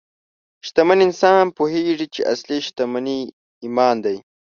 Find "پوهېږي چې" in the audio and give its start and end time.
1.57-2.21